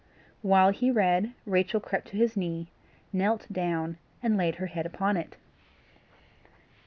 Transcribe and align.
While 0.41 0.71
he 0.71 0.89
read 0.89 1.31
Rachel 1.45 1.79
crept 1.79 2.07
to 2.07 2.17
his 2.17 2.35
knee, 2.35 2.71
knelt 3.13 3.45
down, 3.53 3.97
and 4.23 4.35
laid 4.35 4.55
her 4.55 4.65
head 4.65 4.87
upon 4.87 5.15
it. 5.15 5.37